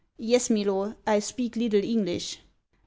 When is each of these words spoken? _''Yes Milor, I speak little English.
_''Yes 0.17 0.49
Milor, 0.49 0.97
I 1.05 1.19
speak 1.19 1.55
little 1.55 1.83
English. 1.83 2.39